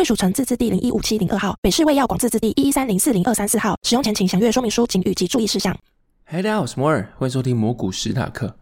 [0.00, 3.76] 贵属城自治地零一五七零二号，北市卫药广自治地一一三零四零二三四号。
[3.82, 5.76] 使用前请详阅说明书、警语及注意事项。
[6.24, 8.56] 嗨，大家好，我是摩尔，欢迎收听蘑菇史塔克。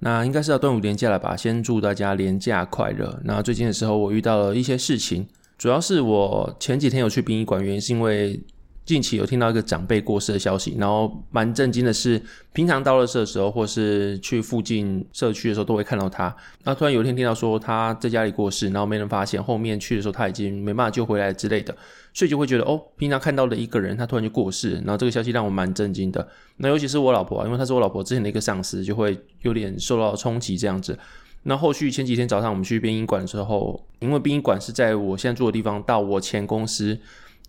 [0.00, 1.36] 那应该是要端午连假了吧？
[1.36, 3.20] 先祝大家连假快乐。
[3.22, 8.42] 那最近的时候，我遇到了一些事情，主要是我前几天有去殡仪馆，原因是因为。
[8.90, 12.20] 近期有听到一个长辈过世的消息，然后蛮震惊的是，
[12.52, 16.34] 平常到垃圾的时候，或是去附近社区的时候，都会看到他。
[16.64, 21.72] 那突然有一天听到说他在家里过世，然后没人发现，后面去的时候他已经没办法救回来之类的，
[22.12, 26.26] 所以就会觉得哦，平常看到的一个人，他突然就过世，然后这个消息让我蛮震惊的。
[26.56, 30.98] 那尤其是我老婆，因为她是我老婆之前的一个上司，就会有点受到冲击这样子。
[31.44, 36.98] 那后续前几天早上我们去殡仪馆的时候，因为殡仪馆是在我现在住的地方到我前公司。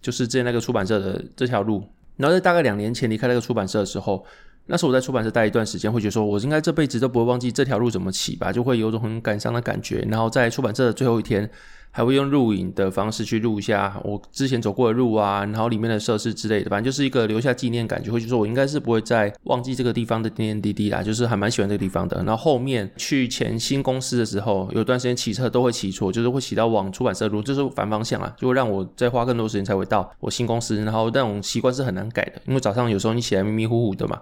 [0.02, 1.84] 就是之前那个出版社的这条路，
[2.18, 4.26] 然后在大概两年前离开那个出版社的时候，
[4.66, 10.06] 那时候我在出版社待一段时间，会觉得说，我应该这辈子都不会忘记这条路怎么起吧，就会有种很感伤的感觉。
[10.10, 11.50] 然后在出版社的最后一天。
[11.92, 18.12] 还会用录影的方式去录一下我之前走过的路啊，然后里面的设施之类的，反正就是一个留下纪念感觉。
[18.12, 22.18] 会就说我应该是不会再忘记这个地方的点点滴滴啦，就是还蛮喜欢这个地方的。
[22.24, 30.78] 然后后面去前新公司的时候，有段时间骑车都会骑错，就是会骑到往出版社路，就是反方向啊，就会让我再花更多时间才会到我新公司。
[30.78, 34.20] 然后那种习惯是很难改的，因为早上有时候你起来迷迷糊糊的嘛，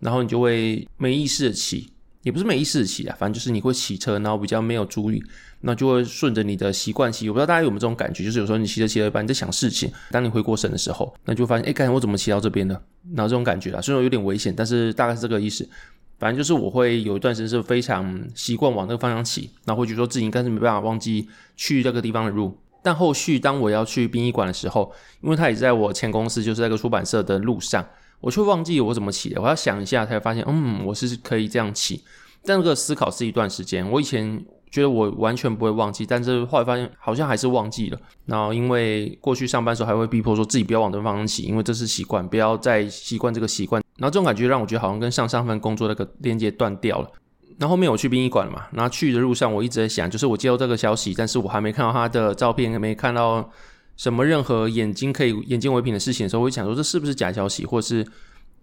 [0.00, 1.90] 然后你就会没意识的骑。
[2.22, 5.22] 也不是没意识骑啊，反正就是你会骑车，然后比较没有注意，
[5.60, 7.28] 那就会顺着你的习惯骑。
[7.28, 12.74] 我不知道大家有没有这种感觉，就是有时候你骑着骑着一半，你在想事情，当你回过神的时候，那就发现，哎，刚才我怎么骑到这边的？
[13.14, 15.68] 然后这种感觉啊，虽然有点危险，但是大概是这个意思。
[16.18, 22.58] 反正就是我会有一段时间是非常习惯往那个方向骑，然后会觉得说自己应该是没办法忘记去这个地方的路。
[22.82, 27.86] 但后续当我要去殡仪馆的时候，因为它也在我前公司，就是那个出版社的路上。
[28.20, 32.02] 我却忘记我怎么起的，我要想一下才发现，嗯，我是可以这样起。
[32.44, 33.88] 但这个思考是一段时间。
[33.90, 37.98] 我以前觉得我完全不会忘记，但是后来发现好像还是忘记了。
[38.26, 43.82] 然后因为过去上班时候还会逼迫说自己不要往这方向起，因为这是习惯，不要再习惯这个习惯。
[43.96, 47.10] 然后这种感觉让我觉得好像跟上上份工作那个连接断掉了。
[47.58, 53.50] 然后后面我去殡仪馆了嘛，然后去的路上我一直在想，就是我接到这个消息，但是我还没看到他的照片，还没看到
[53.98, 58.06] 什么任何眼睛可以眼见为凭的事情的时候，我会想说这是不是假消息，或者是？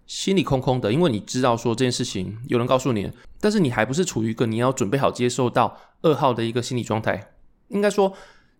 [0.08, 3.10] 心里空空的，因为你知道说这件事情有人告诉你，
[3.40, 7.32] 但是你还不是处于一个你要准备好接受到噩耗的一个心理状态。
[7.70, 8.12] 应该说，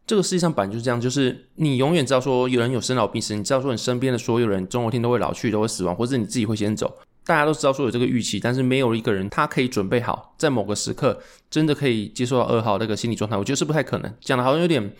[0.04, 6.92] 这个世界上本来就是这样，就是你永远知道说有人有生老病死，你知道说你身边的所有人总有一天都会老去，都会死亡，或者你自己会先走。
[7.24, 11.16] 大家都知道说有这个预期，但是没有一个人他可以准备好在某个时刻
[11.48, 13.36] 真的可以接受到噩耗那个心理状态。
[13.36, 14.92] 我觉得是不太可能，讲的好像有点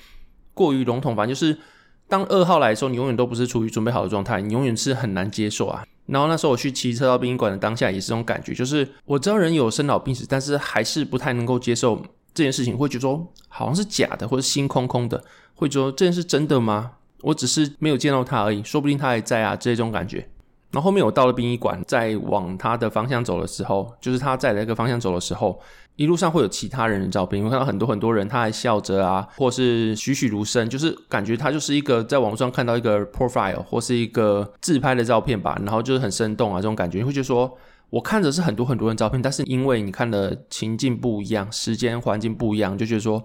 [0.56, 1.59] 过于笼统，反正就是
[2.09, 5.84] 当噩耗来的时候，你永远都不是处于准备好的状态，你永远是很难接受啊。
[6.06, 12.00] 然后那时候我去骑车到殡仪馆的当下，也是这种感觉，就是我知道人有生老病死，但是还是不太能够接受
[12.33, 15.22] 这件事情，会觉得说好像是假的，或者心空空的，
[15.55, 16.93] 会觉得这件事真的吗？
[17.22, 20.28] 我只是没有见到他而已，说不定他还在啊，这种感觉。
[20.77, 25.59] 然后后面我到了殡仪馆，在往他的方向走的时候，就是他在那个方向走的时候，
[25.95, 37.57] 一路上会有其他人的照片，你会看到很多很多人，他还笑着啊，或是栩栩如生，就是感觉他就是一个在网上看到一个 profile 或是一个自拍的照片吧，然后就是很生动啊，这种感觉，你会觉得说，
[37.89, 43.25] 我看着是很多很多人照片，但是因为你看的情境不一样，时间环境不一样，就觉得说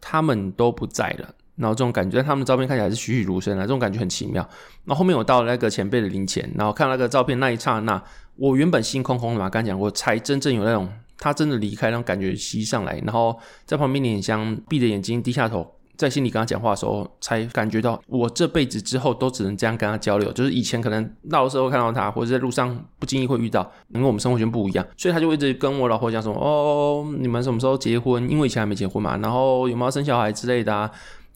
[0.00, 1.34] 他们都不在了。
[1.58, 4.42] 然后这种感觉，他们照片看起来是栩栩如生啊，这种感觉很奇妙。
[4.84, 8.02] 然后后面我到了那个前辈的灵前，然后看那个照片那一刹那，
[8.36, 10.88] 我原本心空空的嘛，刚讲过，才真正有那种
[11.18, 12.96] 他真的离开那种感觉袭上来。
[13.04, 13.36] 然后
[13.66, 20.30] 在旁边点香，闭着眼睛，低下头，在心里跟他讲话的时候，才感觉到我这辈子之后都只能这样跟他交流。
[20.32, 28.30] 就是以前可能到的时候看到他，或者在路上不经意会遇到，因为我们生活圈不一样，所以他就一直跟我老婆讲说：“哦，你们什么时候结婚？
[28.30, 29.16] 因为以前还没结婚嘛。
[29.16, 30.88] 然后有没有生小孩之类的啊？”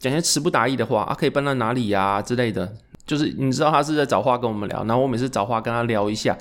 [0.02, 2.75] 讲些词不达意的话啊，可以搬到哪里呀、啊、之类的，
[3.06, 6.37] 就是你知道他是在找话跟我们聊，然后我每次找话跟他聊一下，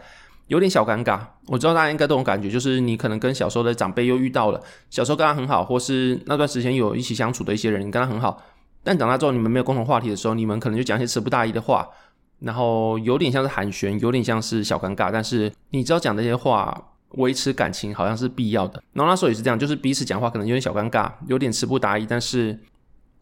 [0.48, 1.20] 有点小尴尬。
[1.46, 4.60] 我知道大家应该都有感觉，就是你可能跟小时候的长辈又遇到了，
[4.90, 8.42] 小时候跟他很好，或是那段时间有一起相处的一些人，你跟他很好，
[8.84, 11.88] 但长大之后你们没有共同话题的时候，你们可能就讲些词不达意的话，
[12.40, 16.76] 然后有点像是寒暄，有点像是小尴尬，但是你知道讲这些话
[17.10, 18.82] 维持感情好像是必要的。
[18.94, 22.58] 然后那时候也是这样，就是彼此讲话可能有点小尴尬，有点词不达意，但是。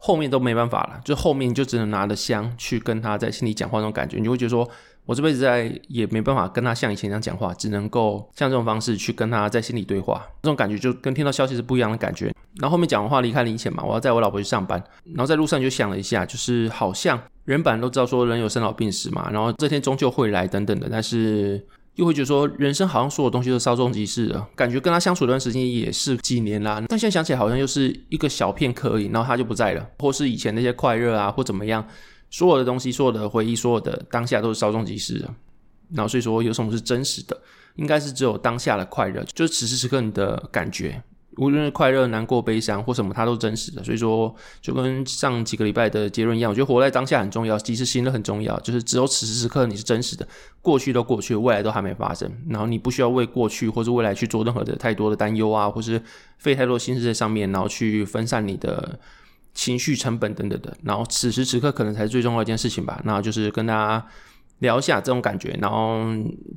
[0.02, 4.68] 后面都没办法了，就后面就只能拿着香去跟他在心里讲话那种感觉，你就会觉得说，
[5.06, 12.34] 我这辈子在也没办法跟他像以前一样讲话，只能够像这种方式去跟他在心里对话，这种感觉就跟听到消息是不一样的感觉。
[12.62, 21.62] 然后后面讲完话离开林前嘛，我要载我老婆去上班，然后在路上就想了一下，就是好像人本都知道说人有生老病死嘛，然后这天终究会来等等的，但是。
[22.00, 26.82] 又会觉得说，人生好像所有东西都稍纵即逝了，感觉跟他相处一段时间也是几年啦。
[26.88, 31.86] 但现在想起来，好像又是一个小片刻而已，然后他就不在了，或是以前那些快乐啊，或怎么样，
[32.30, 35.30] 所有的东西，所有的回忆，所有的当下都是稍纵即逝的。
[35.94, 37.38] 然后所以说，有什么是真实的，
[37.76, 41.04] 应该是只有当下的快乐，就是此时此刻你的感觉。
[41.40, 43.82] 无论是快乐、难过、悲伤或什么，它都真实的。
[43.82, 48.60] 所以说，就跟上几个礼拜的结论一样，我觉得活在当下很重要，及时行乐很重要。
[48.60, 50.28] 就是只有此时此刻你是真实的，
[50.62, 52.30] 过去都过去，未来都还没发生。
[52.50, 56.02] 然后你不需要为过去或是未来去做任何的太多的担忧啊，或是
[56.38, 59.00] 费太多心思在上面，然后去分散你的
[59.54, 60.76] 情绪成本等等的。
[60.84, 63.02] 然后此时此刻可能才是最重要一件事情吧。
[63.06, 64.06] 那就是跟大家
[64.60, 66.04] 聊一下这种感觉，然后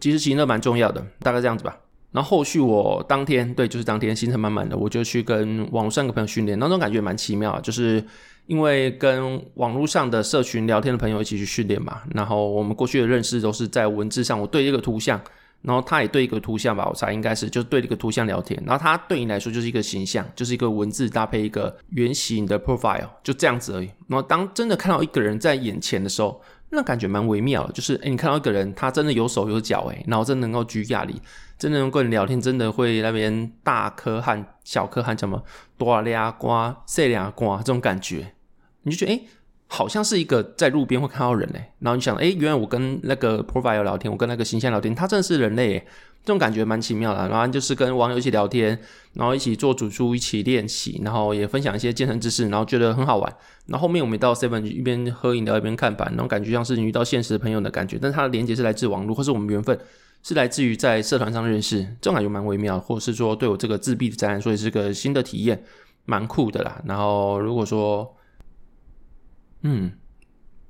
[0.00, 1.78] 及时行乐蛮重要的，大概这样子吧。
[2.12, 8.05] 然后后续我当天对，就是当天行程满满的，我就去跟网络上的朋友训练，那种感觉蛮奇妙，就是
[8.47, 12.03] 因为跟网络上的社群聊天的朋友一起去训练嘛。
[12.14, 15.19] 然后我们过去的认识都是在文字上，我对一个图像，
[15.62, 18.62] 然后他也对一个图像吧，我猜应该是就对一个图像聊天。
[18.67, 23.88] 然后他对你来说就是一个形象，就是一个文字搭配一个原形的 profile，就这样子而已。
[24.06, 26.38] 然后当真的看到一个人在眼前的时候，
[26.74, 31.14] 那感觉蛮微妙的，就是诶，你看到一个人，他真的有手有脚，诶，然后真的能够举哑铃，
[31.58, 35.44] 真的能跟你聊天，真的会那边大颗汗、小颗汗，什么
[35.76, 38.32] 多俩瓜、细俩瓜这种感觉，
[38.84, 39.26] 你就觉得诶，
[39.72, 45.86] 好像是一个在路边会看到人诶，然后你想，诶，原来我跟那个 profile 聊天，我跟那个形象聊天，他真的是人类诶。
[46.24, 48.78] 这种感觉蛮奇妙的，然后就是跟网友一起聊天，
[49.14, 53.36] 然后一起做主厨，一起练习，然后也分享一些健身知识，然后觉得很好玩。
[53.66, 59.76] 然后后面我们到 Seven 一边喝饮料一边看板，然后感觉像是你遇到现实的朋友的感觉，但是它的连接是来自网络，或是我们缘分
[60.22, 65.64] 是来自于在社团上认识，这种感觉蛮微妙，或者是说对我这个自闭的宅男说也是个新的体验，
[66.04, 66.80] 蛮酷的啦。
[66.84, 68.08] 然后如果说，
[69.62, 69.93] 嗯，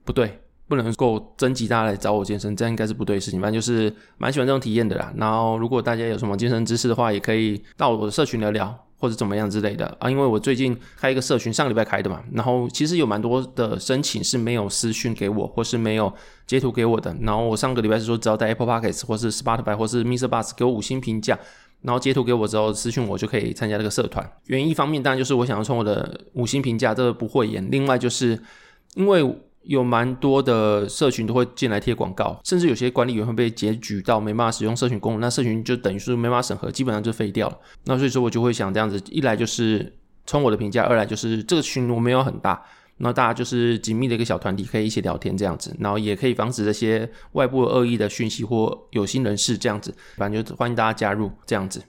[0.05, 0.39] 不对。
[0.69, 3.39] 不能够征集大家来找我健身，这样应该是不对的事情。
[3.39, 5.12] 反正就是蛮喜欢这种体验的啦。
[5.19, 10.11] 然后如果大家有什么健身知识的话，也可以到我的社群聊聊，或者怎么样之类的啊。
[10.11, 12.23] 因为我最近开一个社群，上个礼拜开的嘛。
[12.33, 16.11] 然后其实有蛮多的申请是没有私讯给我，或是没有
[16.47, 17.15] 截图给我的。
[17.21, 20.27] 然后我上个礼拜是说，只要在 Apple Podcasts 或是 Spotify 或是 Mr.
[20.27, 21.39] Bus 给我五星评价，
[21.83, 24.27] 然后截图给我之后私讯我就可以参加这个社团。
[24.47, 28.41] 原因一方面当然就是我想要从我的五星评价这个不会演，另外就是
[28.94, 29.39] 因为。
[29.65, 37.56] 有蛮多的社群都会进来贴广告，甚至有些管理员会被检举到没办法使用社群功能，那社群就等于是没办法审核，基本上就废掉了。
[37.85, 39.97] 那所以说我就会想这样子，一来就是
[40.27, 42.61] 从我的评价，二来就是这个群我没有很大，
[42.97, 51.81] 那大家就是紧密的一个小团体，可以一起聊天这样子，然后也可以防止这些外部恶意的讯息或有心人士这样子，反正就欢迎大家加入这样子。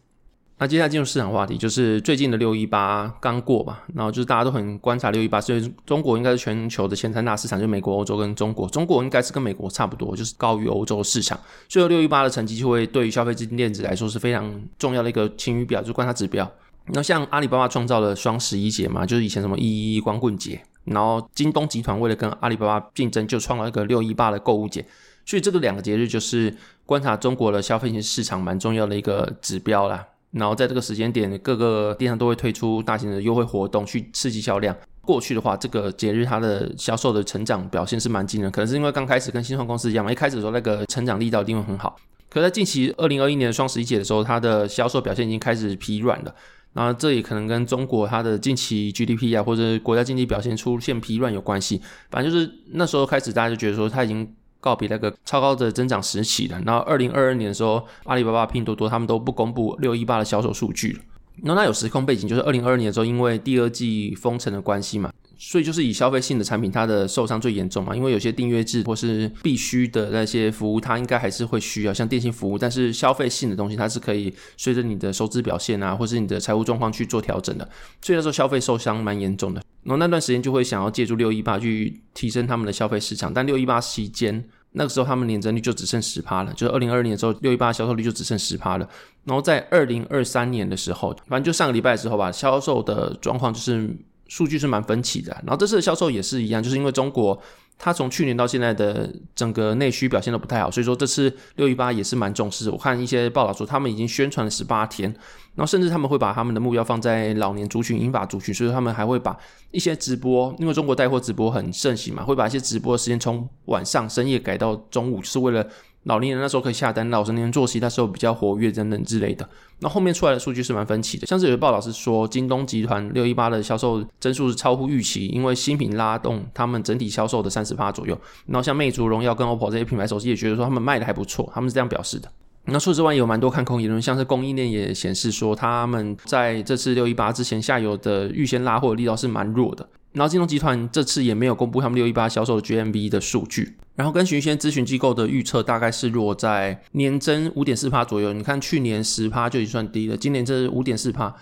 [0.59, 8.69] 那接下来进入市场话题，就是最近的六一八刚过嘛，然后就是大家都很观察六一八，所以中国应该是全球的前三大市场，就美国、欧洲跟中国。
[8.69, 16.49] 中国应该是跟美国差不多，就是高于欧洲市场，所以六一八的成绩就会对于消费资金电子来说是非常重要的一个晴雨表，就观察指标。
[16.87, 24.85] 那像阿里巴巴创造了双十一节嘛，就是以前什么一一光棍节，然后京东集团为了跟阿里巴巴竞争，就创了一个六一八的购物节，
[25.25, 26.55] 所以这个两个节日就是
[26.85, 30.05] 观察中国的消费性市场蛮重要的一个指标啦。
[30.33, 34.75] 然后在这个时间点，各个电商都会推出大型的优惠活动去刺激销量。
[35.01, 41.95] 过去的话，这个节日它的销售的成长表现是蛮惊人，可能是因为刚开始跟新创公司一样嘛，一开始的时候那个成长力道一定会很好。
[42.29, 46.33] 可在近期二零二一年的双十一节的时候，它的销售表现已经开始疲软了。
[46.73, 51.79] 然后这也可能跟中国它的近期 GDP 啊，或者国家经济表现出现疲软有关系。
[52.09, 54.33] 反正就是那时候开始，大家就觉得说它已经。
[54.63, 56.61] 告别那个超高的增长时期了。
[56.65, 60.99] 然后，二零二二年的时候，阿里巴巴、拼多多他们都不公布六一八的销售数据了。
[61.43, 67.95] 然后，那有时空背景，就是二零二二年的时候，因为第二季封城的关系嘛，所以就是以消费性的产品，它的受伤最严重嘛。
[67.95, 72.57] 因为有些订阅制或是必须的那些服务，它应该还是会需要，像电信服务。
[72.57, 77.67] 但是消费性的东西，它是可以随着你的收支表现啊，或是你的财务状况去做调整的。
[77.99, 79.61] 所以那时候消费受伤蛮严重的。
[79.81, 84.41] 然后那段时间就会想要借助六一八去提升他们的消费市场，但六一八期间
[84.73, 88.87] 那个时候他们年增率就只剩十趴了，就是二零二二年的时候六一八销售率就只剩十趴了。
[89.23, 93.89] 然后在二零二三年的时候，反正就上个礼拜的时候吧，销售的状况就是
[94.27, 95.31] 数据是蛮分歧的。
[95.45, 97.41] 然后这次的销售也是一样，就是因为中国。
[97.83, 102.69] 他从去年到现在的整个内需表现都不太好，所以说这次六一八也是蛮重视。
[102.69, 105.11] 我看一些报道说，他们已经宣传了十八天，
[105.55, 109.37] 然后甚至他们会把他们的目标放在老年族群、英法族群，所以他们还会把
[109.71, 115.67] 一些直播，因为中国带货直播很盛行嘛，会把一些直播的时间从晚上深夜改到中午，是为了。
[116.03, 119.47] 老年人那时候可以下单，老年人作息那时候比较活跃等等之类的。
[119.79, 128.19] 那后面出来的数据是蛮分歧的，像是有的报道是说，京东集团六一八的销售增速是超乎预期，因为新品拉动他们整体销售的三十趴左右。
[128.45, 132.29] 然后像魅族、荣耀跟 OPPO 这些品牌手机也觉得说他们卖的还不错，他们是这样表示的。
[132.65, 139.87] 那除此之外，有蛮多看空言论，像是供应链也显示说，他们在这次六一八之前下游的预先拉货力道是蛮弱的。
[140.13, 148.31] 然后京东集团这次也没有公布他们六一八销售的 GMV 的数据，然后根据一些咨询机构的预测，大概是落在年增五点四趴左右。
[148.31, 151.35] 你看去年十趴就已经算低了，今年这是五点四趴。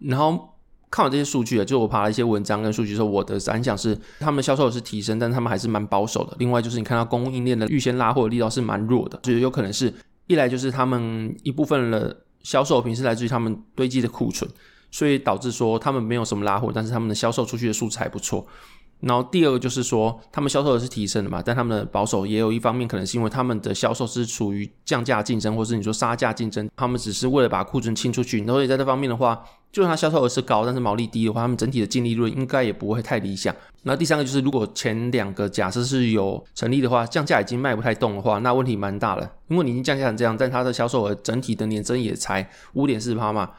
[0.00, 0.54] 然后
[0.90, 6.34] 看完这些数据啊，就我爬了一些文章跟数据之后，我的感想是，他们销售是提升，但他们还是蛮保守的。
[6.38, 9.92] 另外就是你看到供应链的预先拉货力道是蛮弱的，就是有可能是
[10.26, 14.50] 一来就是他们一部分的销售品是来自于他们堆积的库存。
[14.96, 18.46] 所以导致说他们没有什么拉货，但是他们的销售出去的数字还不错。
[19.00, 28.42] 然后第二个就是说，他们销售额是提升的嘛，但他们的保守也有一方面可能是因为他们的销售是处于降价竞争，或是你说杀价竞争，他们只是为了把库存清出去。
[28.46, 33.54] 所以在这方面的话，就算它销售额是高，但是毛利低的话，他们整体的净利润应该也不会太理想。
[33.82, 43.50] 那第三个就是，如果前两个假设是有成立的话，降价已经卖不太动的话，那问题蛮大了，因为你已经降价成这样，但它的销售额整体的年增也才五点四趴嘛。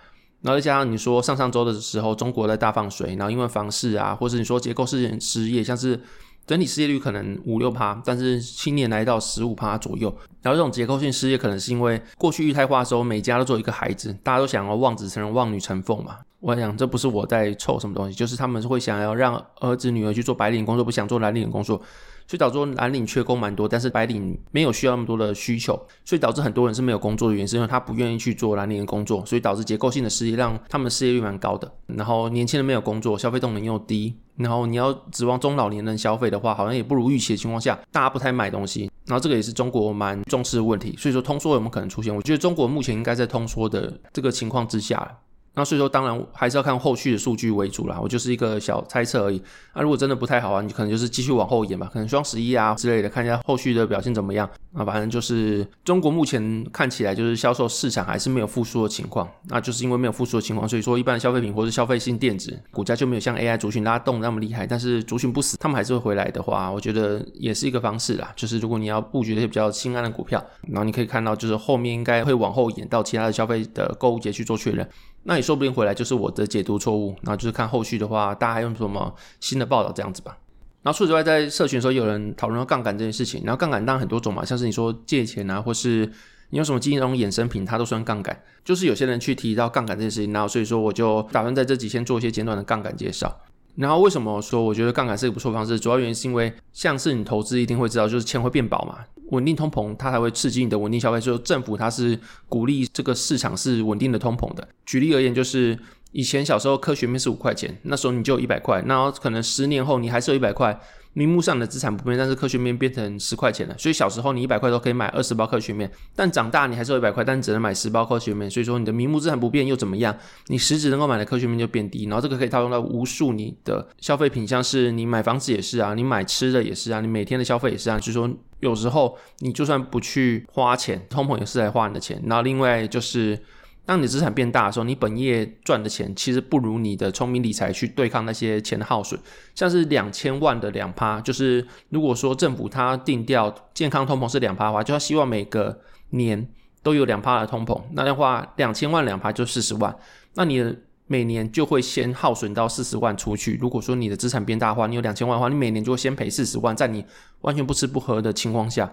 [0.41, 5.99] 然后再加上你说上上周的时候，中国在大放水，然后因为房市啊，或者你说结构式失业，像是
[6.45, 10.15] 整体失业率可能五六趴，但是青年来到十五趴左右。
[10.41, 16.17] 然后这种结构性失业可能是因为过去育胎化的时候，每家都做一个孩子，大家都想要望子成龙、望女成凤嘛。
[16.39, 21.81] 我想这不是我在凑什么东西，就是他们会想要让儿子女儿去做白领工作，不想做蓝领工作。
[22.27, 31.71] 所以导致蓝领缺工蛮多，但是白领没有需要那么多的需求，所以导致很多人是没有工作的原因，是因为他不愿意去做蓝领的工作，所以导致结构性的失业，让他们失业率蛮高的。
[31.87, 38.91] 然后年轻人没有工作，消费动能又低，然后你要指望中老年人消费的话，好像也不如预期的情况下，大家不太买东西。
[39.05, 42.13] 然后这个也是中国蛮重视的问题，所以说通缩有没有可能出现？
[42.13, 45.17] 我觉得中国目前应该在通缩的这个情况之下。
[45.57, 47.99] 那所以说，当然还是要看后续的数据为主啦。
[47.99, 49.41] 我就是一个小猜测而已。
[49.73, 54.47] 那如果真的不太好啊，你可能就是继续往后延吧，可能双十一啊之类的，看一下后续的表现怎么样。
[54.73, 59.27] 那反正就是中国目前看起来就是销售市场还是没有复苏的情况。
[59.45, 64.67] 那就是因为没有复苏的情况，所以说一般消费品或是消费性电子股价就没有像 AI 族群拉动那么厉害。
[64.67, 68.31] 但是族群不死，他们还是会回来的话，我觉得也是一个方式啦。
[68.35, 74.87] 就是如果你要布局那些比较心安的股票，然后你可以看到，就是后面应该会往后延到其他的消费的购物节去做确认。
[75.27, 80.37] 那也说不定回来就是我的解读错误，然后就是看后续的话，大家还有什么新的报道这样子吧。
[80.83, 86.09] 然后除此之外，在社群的时候有人讨论到杠杆这件事情，然后杠杆当然很多种嘛，像是你说借钱啊，或是
[86.51, 88.41] 你用什么金融衍生品，它都算杠杆。
[88.63, 93.37] 就是有些人去提到杠杆这件事情，然后所以说我就打算在这几天做一些简短的杠杆介绍。
[93.77, 95.79] 然后为什么说我觉得杠杆是个不错方式？
[95.79, 98.97] 主要原因是因为像是你投资一定会知道，就是钱会变薄嘛。
[99.29, 101.19] 稳定通膨，它才会刺激你的稳定消费。
[101.21, 102.17] 就是政府它是
[102.49, 104.67] 鼓励这个市场是稳定的通膨的。
[104.85, 105.77] 举例而言，就是
[106.11, 110.79] 以前小时候科学面是五块钱，那时候你就有一百块，那可能十年后你还是有一百块。
[111.17, 113.75] 名目上的资产不变，但是科学面变成十块钱了。
[113.75, 118.47] 所以小时候你一百块都可以买二十包科学面，但长大你还是有一百块，但只能买十包科学面。
[118.47, 120.15] 所以说你的名目资产不变又怎么样？
[120.45, 122.05] 你实质能够买的科学面就变低。
[122.05, 127.97] 然后这个可以套用到无数你的消费品，像是你买房子也是啊，你买吃的也是啊，你每天的消费也是啊。
[127.97, 132.21] 就是说有时候你就算不去花钱，通膨也是来花你的钱。
[132.27, 133.39] 然后另外就是。
[133.87, 139.17] 当你的资产变大的时候，你本业赚的钱其实不如你的聪明理财去对抗那些钱的耗损。
[139.55, 145.79] 像是两千万的两趴，就是如果说政府它定调健康通膨是两趴的话，就要希望每个
[146.09, 146.49] 年
[146.83, 147.81] 都有两趴的通膨。
[147.93, 149.95] 那的话，两千万两趴就四十万，
[150.33, 150.75] 那你
[151.07, 153.57] 每年就会先耗损到四十万出去。
[153.61, 157.05] 如果说你的资产变大的话，你有两千万的话，你每年就会先赔四十万，在你
[157.39, 158.91] 完全不吃不喝的情况下。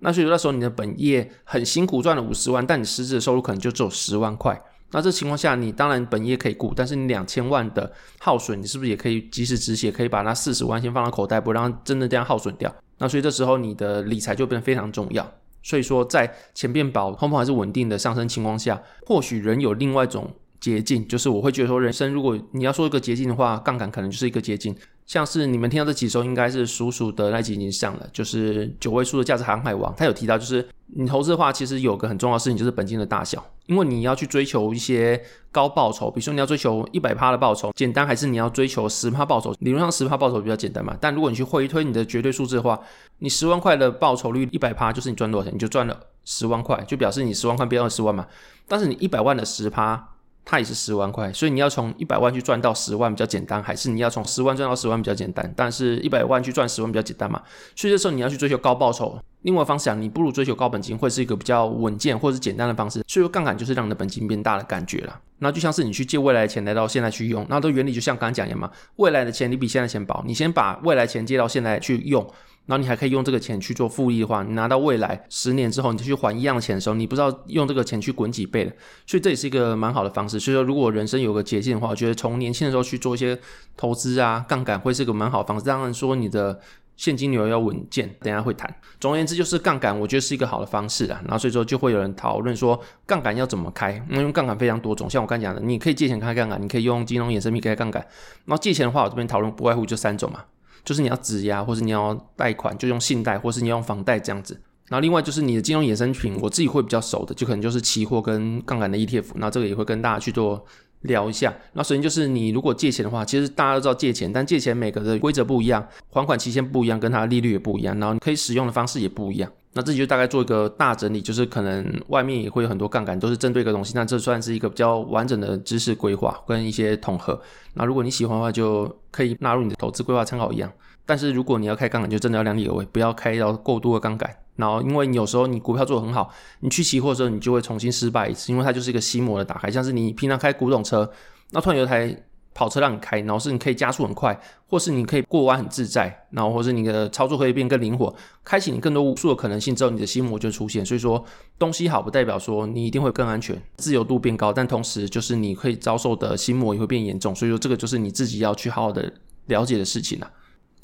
[0.00, 4.60] 那所以那时候你的本业很辛苦赚了五十万，但你实质的收入可能就只有十万块。
[4.92, 9.92] 那这情况下，你当然本业可以顾，但是你两千万的耗损，你是不是也可以及时止血？
[9.92, 12.74] 可以把那四十万先放到口袋，不让真的这样耗损掉。
[12.98, 15.32] 那所以这时候你的理财就变得非常重要。
[15.62, 20.28] 所以说，在钱变薄、通膨还是稳定的上升情况下，或许人有另外一种
[20.58, 24.74] 捷径，就是我会觉得说，人生如果你要说一个捷径的话，杠杆可能就是一个捷径。
[25.10, 30.64] 像是你们听到这几周，应该是叔叔的那集已经上了，就是九位数的价值航海王，他有提到，就是
[30.94, 33.44] 你投资的话，其实有个很重要的事情，就是本金的大小。
[33.66, 39.52] 因为你要去追求一些高报酬，比如说你要追求一百趴的报酬，简单还是你要追求十趴报酬？
[39.58, 42.78] 理论上十趴报酬比较简单嘛，但如果你去回推你的绝对数字的话，
[43.18, 48.28] 你十万块的报酬率一百趴，就是你赚多少钱，你就赚了十万块，就表示你十万块变二十万嘛。
[48.68, 50.10] 但是你一百万的十趴。
[50.44, 55.52] 它也是十万块，所以你要从一百万去赚到十万比较简单，还是你要从十万赚到十万比较简单？
[55.56, 57.40] 但是一百万去赚十万比较简单嘛？
[57.76, 59.18] 所以这时候你要去追求高报酬。
[59.42, 63.02] 另外方向，你不如追求高本金，会是一个比较稳健或是简单的方式。
[63.06, 65.18] 所以杠杆就是让你的本金变大的感觉了。
[65.38, 68.70] 那就像是你去借未来的钱来到现在去用，那这原理就像刚刚讲一样嘛。
[68.96, 72.26] 未来的钱你比现在钱薄，你先把未来钱借到现在去用。
[72.66, 78.72] 然后你还可以用这个钱去做复利的话，你拿到未来十年之后，你就去还一样的钱的时候，你不知道用这个钱去滚几倍了。
[79.06, 80.38] 所以这也是一个蛮好的方式。
[80.38, 83.36] 所以说，如果人生有个捷径的话，我觉得从年轻的时候去做一些
[83.76, 85.66] 投资啊，杠杆会是一个蛮好的方式。
[85.66, 86.60] 当然说你的
[86.96, 88.72] 现金流要稳健，等下会谈。
[89.00, 91.20] 总而言之，就是杠杆，我觉得是一个好的方式啊。
[91.24, 94.00] 然后所以说就会有人讨论说，杠杆要怎么开？
[94.08, 98.00] 因为杠杆非常多种，像我刚才讲的，你可以借钱开杠杆，你可以用金融衍生品开杠杆。
[98.44, 100.44] 然后借钱的话，我这边讨论不外乎就三种嘛。
[100.84, 104.60] 就是你要质押，或是你要贷款，就用信贷，或是你要用房贷这样子。
[104.88, 109.26] 然后另外就是你的金融衍生品，我自己会比较熟的，就可能就是期货跟杠杆的 ETF。
[109.36, 110.64] 那这个也会跟大家去做
[111.02, 111.54] 聊一下。
[111.74, 119.48] 那首先就是你如果借钱的话，其实大家都知道借钱，但借钱每个的规则不一样，还款期限不一样，跟它的利率也不一样，然后你可以使用的方式也不一样。
[119.72, 123.92] 那这就大概做一个大整理，就是可能外面也会有很多杠杆，都是针对一个东西。
[123.94, 127.40] 那这算是一个比较完整的知识规划跟一些统合。
[127.74, 130.68] 那如果你喜欢的话，就可以纳入你的投资规划参考一样。
[131.06, 134.28] 但是如果你要开杠杆，就真的要量力而为，不要开到过多的杠杆。
[134.56, 139.70] 然后，因为你有时候你股票做得很好，你去期货的时候，你就会重新失败一次，因为它就是一个心魔的打开。
[139.70, 141.08] 像是你平常开古董车，
[141.52, 142.24] 那突然有台。
[142.54, 148.14] 跑车让你开，然后是你可以加速很快，或是你可以过弯很自在，然后或是你的操作可以变更灵活，
[148.44, 150.84] 开启你更多无数的可能性之后，你的心魔就出现。
[150.84, 151.24] 所以说
[151.58, 157.34] 东西好不代表说你一定会更安全，自由度变高，但同时就是你可以遭受的心魔也会变严重。
[157.34, 159.12] 所以说这个就是你自己要去好好的
[159.46, 160.30] 了解的事情了。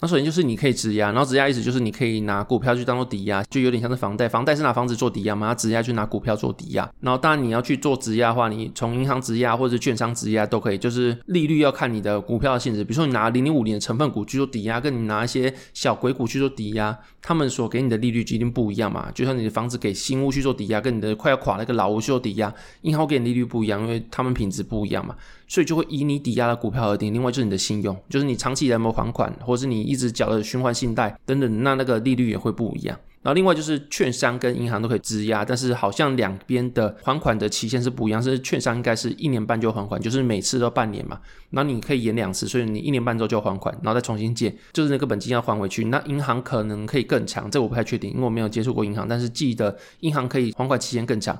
[0.01, 6.87] 那首先就是你可以质押，然后质押意思就是你可以拿股票去当做抵押，就有点像是房贷，房贷是拿房子做抵押嘛，质押就拿股票做抵押。
[7.01, 12.85] 然后当然你要去做质押的话，你从银行质押或者券商质押都可以，就是利率要看你的股票的性质。
[12.85, 19.11] 比如说你拿零零五零的成分股去做抵押，跟你拿一些小鬼股去做抵押，他们所给你的利率一定不一样嘛。
[19.15, 25.17] 就像你的房子给新屋去做抵押，跟你的快要垮那个老屋去做抵押，银行给你利率不一样，因为他们品质不一样嘛。
[25.47, 27.13] 所以就会以你抵押的股票而定。
[27.13, 32.99] 另外就是你的信用，就是你长期有没有还款，或者是你一直缴的循环信贷等等，那那个利率也会不一样。
[33.23, 38.23] 然后另外就是券商跟银行都可以质押，但是好像两边的还款的期限是不一样。
[38.23, 41.19] 是券商应该是一年半就还款，就是每次都半年嘛。
[41.51, 45.87] 然后你可以延两次，所以你一年半之后就还款，然后再重新借，就是那个本金要还回去。
[45.87, 51.37] 那银行可能可以更长，这我不太确定，因为我没有接触过银行，但是记得银行可以还款期限更长。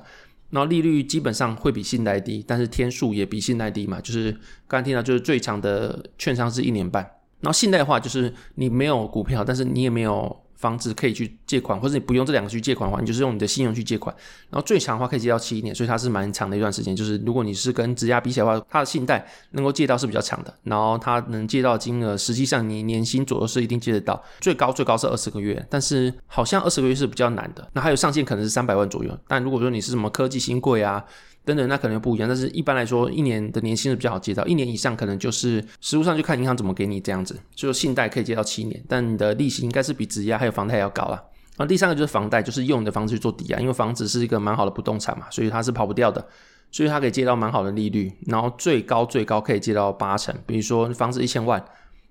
[0.49, 4.01] 然后利率基本上会比信贷低，但是天数也比信贷低嘛。
[4.01, 4.31] 就是
[4.67, 7.03] 刚刚听到，就是最长的券商是一年半。
[7.41, 10.43] 然后信贷的话，就是你没有股票，但是你也没有。
[10.57, 14.13] 房子可以去借款，或者你不用这两个去借款的话，你就是用你的信用去借款。
[14.49, 16.93] 然后最长的话可以借到七年，所以它是蛮长的一段时间。
[16.93, 20.53] 就是如果你是跟质押比起来的话，它的信贷能够借到是比较长的。
[20.63, 27.65] 然后它能借到金额，实际上你年薪左右是一定借得到，最高最高是二十个月，但是好像二十个月是比较难的。
[27.73, 29.17] 那还有上限可能是三百万左右。
[29.27, 31.03] 但如果说你是什么科技新贵啊，
[31.45, 37.33] 等等，那可能不一样，但是一般来说，一年的年薪是比较好借到，一年以上可能就是实物上就看银行怎么给你这样子。
[37.55, 41.23] 所以说信贷可以借到七年，但你的利息应该是比质押还有房贷要高啦。
[41.57, 46.25] 那第三个就是房贷，就是用你的房子去做抵押，因为房子是一个蛮好的不动产嘛，所以它是跑不掉的，
[46.71, 50.35] 所以它可以借到蛮好的利率，然后最高最高可以借到八成。
[50.45, 51.63] 比如说房子一千万，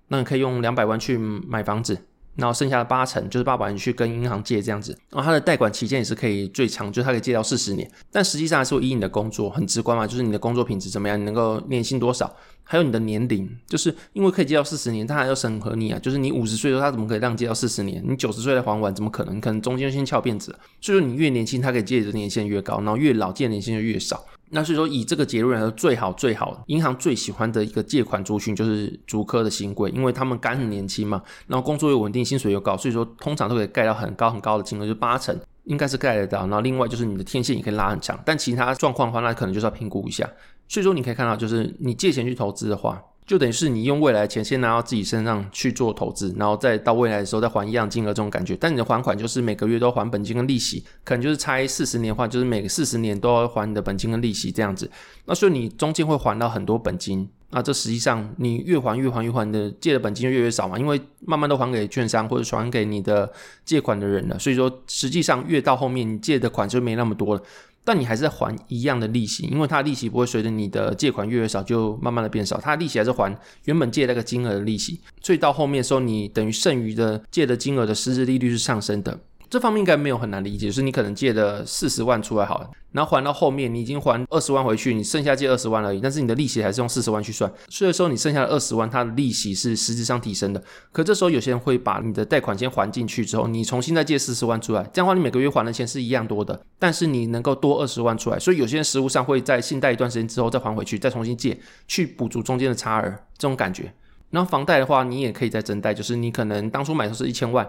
[0.08, 1.96] 那你可以用两百万去买房子。
[2.36, 7.90] 然后剩下的八成就是爸爸你去跟银行借这样子，然后他的贷款期间也是可以最长，就是它可以借到四十年。
[8.12, 18.04] 但实际上还是以你的工作很直观嘛，就是你的工作品质怎么样，你能够年薪多少，还有你的年龄，就是因为可以借到四十年，他还要审核你啊，就是你五十岁的时候他怎么可以让你借到四十年？
[18.06, 19.40] 你九十岁才还完，怎么可能？
[19.40, 20.54] 可能中间先翘辫子。
[20.80, 24.24] 所以说你越年轻，他可以借的年限越高，然后越老借的年限就越少。
[24.50, 36.40] 那所以说，以这个结论来说，最好最好，银行最喜欢的一个借款族群就是竹科的新贵，因为他们刚很年轻嘛，然后工作又稳定，薪水又高，所以说通常都可以盖到很高很高的金额，就八成应该是盖得到。
[36.40, 40.28] 然后另外就是你的天线也可以拉很长，但其他状况的话，那可能就是要评估一下。
[40.68, 43.02] 所以说你可以看到，就是你借钱去投资的话。
[43.26, 48.56] 就等于是你用未来钱先拿到自己身上去做投资，然后再到未来的时候再还一样金额这种感觉。
[48.56, 54.88] 但你的还款就是每个月都还本金跟利息，可能就是拆四十年的话，就是每个四十年都要还你的本金跟利息这样子。
[55.24, 63.28] 那所以你中间会还到很多本金，那这实际上你越还越还越还的借的本金就越越少嘛，因为慢慢都还给券商或者还给你的
[63.64, 64.38] 借款的人了。
[64.38, 67.42] 所以说实际上越到后面你借的款就没那么多了。
[67.86, 73.32] 但你还是在还一样的利息，因为它的利息不会随着你的借款越来越少就慢慢的变少，它的利息还是还
[73.66, 79.20] 原本借那个金额的利息，所以到后面的时候，你等于剩余的借的金额的实质利率是上升的。
[79.48, 90.62] 这方面应该没有很难理解，就是你可能借了四十万出来好了，然后还到后面你已经还二十万回去，你剩下借二十万而已，但是你的利息还是用四十万去算，所以说你剩下的二十万，它的利息是实质上提升的。
[90.90, 103.92] 可这时候有些人会把你的贷款先还进去之后，你重新再借四十万出来，这样的话你每个月还的钱是一样多的，但是你能够多二十万出来，所以有些人实务上会在信贷一段时间之后再还回去，再重新借去补足中间的差额，这种感觉。
[104.30, 107.66] 然后房贷的话，你也可以再增贷，就是你可能当初买的是一千万。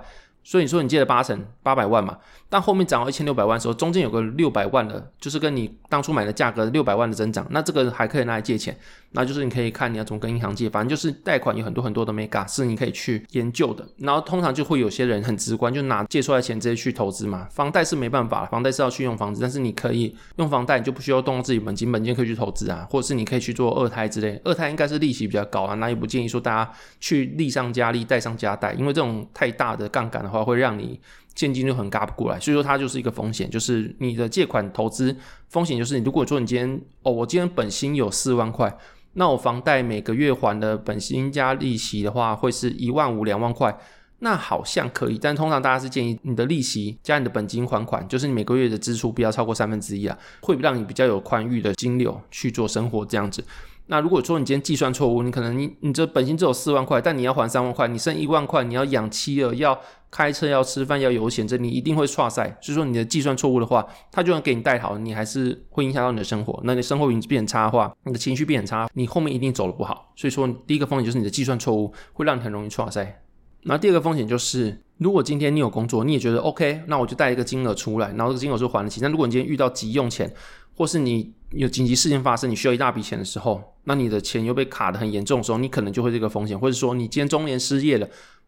[0.47, 8.77] 所以你说你借了八成八百万嘛，但后面涨到一千六百万的时候，中间有个六百万的，就是跟你当初买的价格六百万的增长，那这个还可以拿来借钱，
[9.11, 13.85] 那就是你可以看你要怎么跟银行借，反正就是贷款有很多很多的 mega 是你可以去研究的。
[13.97, 17.47] 然后通常就会有些人很直观，就拿借出来的钱直接去投资嘛。
[17.51, 24.39] 房贷是没办法，房贷是要去用房子，但是你可以用房贷，你就不需要动用自己本金，本金可以去投资啊，或者是你可以去做二胎之类。
[24.45, 30.99] 二胎应该是利息比较高啊，那也不建议说大家去利上加利，贷上加贷，因为这种太大的杠杆的话会让你。
[31.37, 35.15] 现金就很嘎不过来，所以说它就是一个风险，就是你的借款投资
[35.49, 38.75] 风险，就是你如果说你今天哦，我今天本薪有四万块，
[39.13, 43.77] 那我房贷每个月还的本薪加利息的话，会是一万五两万块，
[44.19, 53.43] 那好像可以，但通常大家是建议你的利息加你的本金还款，就是你每个月的支出不要超过三分之一啊，会让你比较有宽裕的金流去做生活这样子。
[53.89, 62.57] 那如果说你今天计算错误，你可能你你这本金只有四万块，但你要还三万块，你剩一万块，你要养妻儿，要开车，要吃饭，要油钱，这你一定会挫赛。
[62.61, 66.59] 所以说你的计算错误的话，他就算给你贷好，你还是会影响到你的生活。
[66.63, 70.13] 那你生活运气变差的话，你的情绪变很差，你后面一定走得不好。
[70.15, 73.21] 所以说第一个风险就是你的计算错误会让你很容易挫赛。
[73.63, 79.01] 那第二个风险就是，如果今天你有工作，你也觉得 OK，那我就贷一个金额出来，然后这个金额就还得起。
[79.01, 80.31] 但如果你今天遇到急用钱，
[80.73, 88.07] 或是你有紧急事件发生，你需要一大笔钱的时候，那你的钱又被卡得很严重的时候，你可能就会这个风险，或者说你今天中年失业了，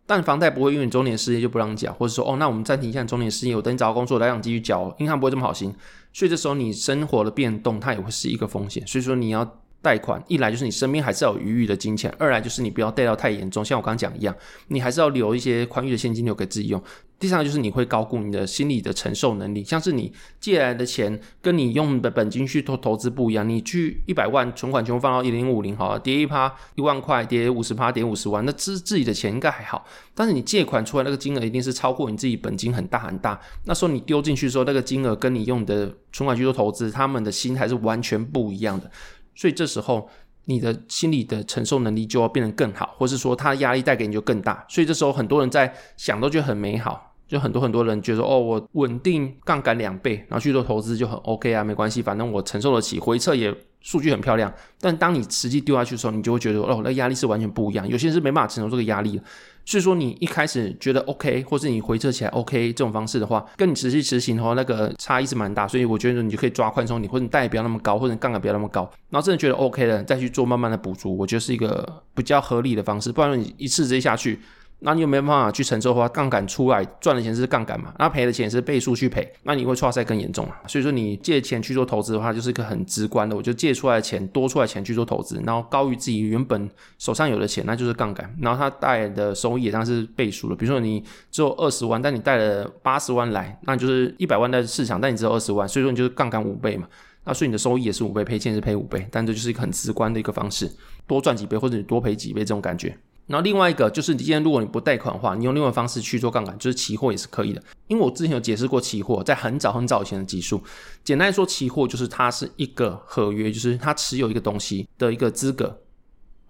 [0.09, 5.71] 但房贷不会因为你中年失业就不让你缴，或者说哦，那我们暂停一下中年失业，我等你找到工作来让你继续缴，银行不会这么好心，
[6.11, 9.59] 所以这时候你生活的变动它也会是一个风险，所以说你要。
[9.81, 14.35] 贷款一来就是你身边还是要有余裕的金钱，二来就是你不要贷到太严重，像我刚刚讲一样，
[14.67, 16.81] 你还是要留一些宽裕的现金流给自己用。
[17.17, 38.89] 第三个就是你会高估你的心理的承受能力，像是你借来的钱跟你用的本金去投投资不一样，你去一百万存款全部放到一零五零好了，跌一趴一万块，跌五十趴跌五十万，那自自己的钱应该还好，但是你借款出来那个金额一定是超过你自己本金很大很大，那时候你丢进去的时候那个金额跟你用的存款去做投资，他们的心还是完全不一样的。
[39.35, 40.09] 所以这时候，
[40.45, 44.65] 你的心理的承受能力就要变得更好，或是说，他的压力带给你就更大。
[44.67, 54.53] 所以这时候，很多人在想都觉得很美好，就很多很多人觉得哦，我稳定杠杆两倍，然后去做投资就很 OK 啊，没关系，反正我承受得起，回撤也数据很漂亮。
[54.79, 57.87] 但当你实际丢下去的时候，你就会觉得哦，那压力是完全不一样。
[57.87, 59.23] 有些人是没办法承受这个压力的。
[59.65, 65.67] 所以说，你一开始觉得 OK，或是你回撤起来 OK 这种方式的话，跟你实际执行的话，那个差异是蛮大。
[65.67, 73.11] 所以我觉得你就可以抓宽松，你或者你贷也不要那么高，或者杠杆不要那么高，然后真的觉得 OK 了，再去做慢慢的补足，我觉得是一个比较合理的方式。
[73.11, 74.39] 不然你一次直接下去。
[74.81, 77.93] 那你有没有办法去承受的话，杠杆出来赚的钱是杠杆嘛？
[77.99, 80.61] 那赔的钱是倍数去赔，那你会挫赛更严重啊。
[80.67, 88.33] 所以说你借钱去做投资的话，就是一个很直观的，我就借出来的钱多出来钱去做投资，然后高于自己原本手上有的钱，那就是杠杆。
[88.41, 90.55] 然后它带来的收益也当是倍数的。
[90.55, 96.87] 比如说你只有二十万，但你带了八十万来，那就是一百万在市场，但你只有二十万，所以说你就是杠杆五倍嘛。
[97.25, 100.71] 那所以你的收益也是五倍，赔钱是赔五倍，但这就是一个很直观的一个方式，
[101.05, 102.97] 多赚几倍或者你多赔几倍这种感觉。
[103.29, 107.61] 然后另外一个就是，你今天如果你不贷款的话，你用另外方式去做杠杆，就是期货也是可以的。
[107.87, 110.59] 因为我之前有解释过期货，在很早很早以前的技术，
[111.03, 115.79] 简单来说，期货就是它是一个合约，就是它持有一个东西的一个资格。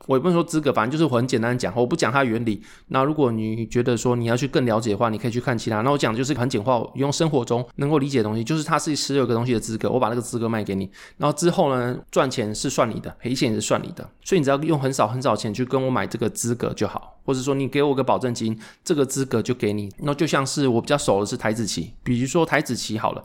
[0.08, 2.64] 我也不能说资格，反正就是我很简单讲，我不讲它原理。
[2.88, 5.82] 那如果你觉得说你要去更了解的话，你可以去看其他。
[5.82, 14.10] 那我讲的就是很简化，用生活中能够理解的东西，就是它是持有个东西的资格，我把那个资格卖给你，然后之后呢，赚钱是算你的，赔钱也是算你的。
[14.24, 19.92] 所以你只要用很少很少钱去跟我买这个资格就好，或者说你给我个保证金，这个资格就给你。
[20.00, 23.24] 那就像是我比较熟的是台子期，比如说台子期好了，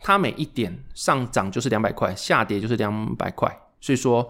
[0.00, 4.28] 它每一点上涨就是两百块，下跌就是两百块，所以说。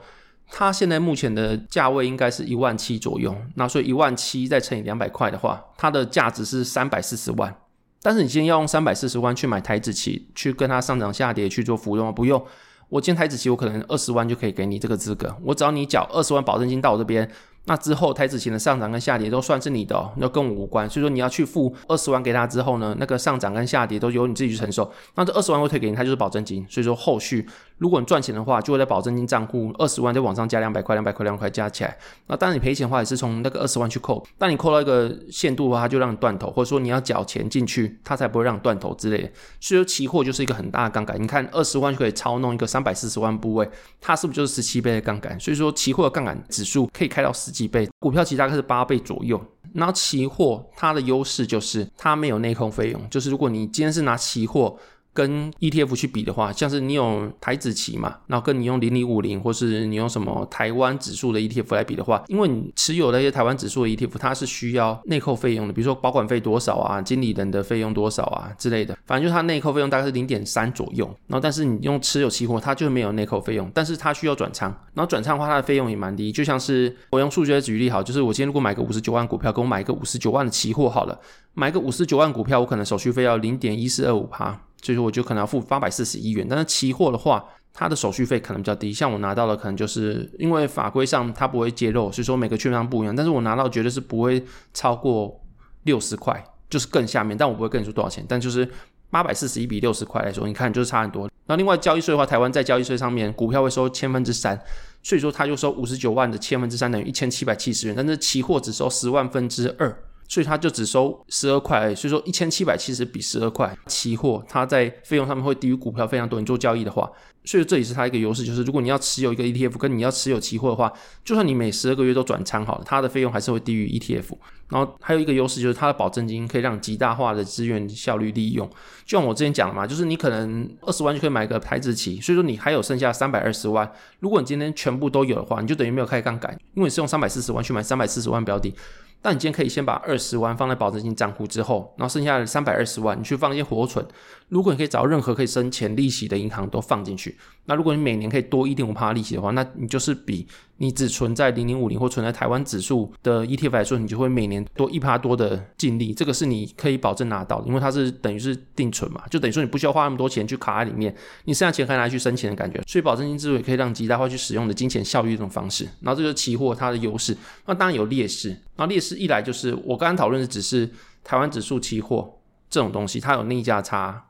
[0.48, 7.54] 它现在目前的价位应该是一万七左右，那所以一万七再乘以两百块的话，它的价值是三百四十万。
[8.02, 12.12] 但是你今天要用三百四十万去买台子期，去跟它上涨下跌去做浮动吗？
[12.12, 12.40] 不用，
[12.88, 17.28] 我今天台子期我可能二十万就可以给你这个资格，我只要你缴二十万保证金到我这边，
[17.64, 20.88] 那之后台子期的上涨跟下跌都算是你的哦，那跟我无关。
[20.88, 24.88] 所以说你要去付二十万给他之后呢，那个上涨跟下跌都由你自己去承受。
[25.16, 26.64] 那这二十万我退给你，它就是保证金。
[26.68, 27.44] 所以说后续
[27.78, 31.94] 如果你赚钱的话，就会在保证金账户二十万再往上加两百块，两百块两百块加起来。
[32.26, 34.26] 那当然你赔钱的话，也是从那个二十万去扣。
[34.38, 39.30] 但你扣到一个限度的话，它就让你断头，或者说你要缴钱进去，它才不会让你断头之类的。
[39.60, 41.20] 所以说期货就是一个很大的杠杆。
[41.22, 43.68] 你看二十万就可以操弄一个三百四十万部位，
[44.00, 45.38] 它是不是就是十七倍的杠杆？
[45.38, 49.38] 所以说期货的杠杆指数可以开到十几倍，股票其实大概是八倍左右。
[49.74, 54.78] 然后期货它的优势就是它没有内控费用，就是如果你今天是拿期货。
[55.16, 71.06] 跟 ETF 去比的话，像是你有台指期嘛，然后跟你用零零五零，或是你用什么台湾指数的 ETF 来比的话，因为你持有那些台湾指数的 ETF，它是需要内扣费用的，比如说保管费多少啊，经理人的费用多少啊之类的，反正就是它内扣费用大概是零点三左右。
[71.26, 76.30] 然后但是你用持有期货，它就没有内扣费用，但是它需要转仓，然后转仓的话，它的费用也蛮低。
[76.30, 81.18] 就像是我用数学举例好，就是我今天如果买个五十九万股票，跟我买一个五十九万的期货好了，
[81.54, 84.60] 买个五十九万股票，我可能手续费要零点一四二五趴。
[84.86, 88.92] 所以说我就可能要付八百四十一元，但是期货的话，它的手续费可能比较低。
[88.92, 93.16] 像我拿到的可能就是因为法规上它不会揭露，所以说每个券商不一样。
[93.16, 94.40] 但是我拿到绝对是不会
[94.72, 95.44] 超过
[95.82, 97.36] 六十块，就是更下面。
[97.36, 98.70] 但我不会跟你说多少钱，但就是
[99.10, 101.28] 八百四十一比六十块来说，你看就是差很多。
[101.48, 104.56] 那另外交易税的话，台湾在交易税上面，股票会收千分之三，
[105.02, 109.96] 所以说它就收五十九万的千分之三等于一千七百七十元，但是期货只收十万分之二。
[110.28, 116.40] 所以它就只收十二块，所以说一千七百七十比十二块，期货它在费用上面会低于股票非常多。
[116.40, 117.10] 你做交易的话，
[117.44, 120.92] 所以这也是它一个优势，就是如果你要持有一个 ETF，跟你要持有期货的话，
[121.24, 124.36] 就算你每十二个月都转仓好了，它的费用还是会低于 ETF。
[124.68, 128.68] 然后还有一个优势就是它的保证金可以让极大化的资源效率利用。
[129.04, 138.74] 就像我之前讲的嘛，就是你可能二十万就可以买个台指期，所以说你还有剩下三百二十万，如果你今天全部都有的话，你就等于没有开杠杆，因为你是用三百四十万去买三百四十万标的。
[139.20, 144.06] 但你今天可以先把二十万放在保证金账户之后，然后剩下的三百二十万你去放一些活存。
[144.48, 147.36] 如果你可以找任何可以生钱利息的银行都放进去。
[147.64, 156.14] 那如果你每年可以多一点五趴利息的话，那你就是比你只存在零零五零或存在台湾指数的 ETF 来说，你就会每年多一趴多的净利。
[156.14, 161.12] 这个是你可以保证拿到的，因为它是等于是定存嘛，就等于说你不需要花那么多钱去卡在里面，
[161.46, 162.80] 你剩下钱可以拿去生钱的感觉。
[162.86, 165.88] 所以保证金制度也可以让极大化去使用的金钱效率这种方式。
[166.02, 168.56] 然后这就是期货它的优势，那当然有劣势。
[168.76, 170.88] 那劣势一来就是我刚刚讨论的只是
[171.24, 172.38] 台湾指数期货
[172.70, 174.22] 这种东西，它有逆价差。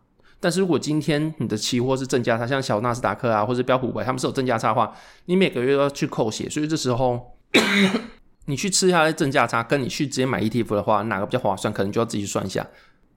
[0.46, 7.36] 但是如果今天你的期货是正价差，像小纳斯达克啊，或者标普五百，他们是有正价差的话，你每个月都要去扣血，所以这时候
[8.46, 11.74] 你去吃下来正价差，跟你去直接买 ETF 的话，哪个比较划算？
[11.74, 12.64] 可能就要自己算一下。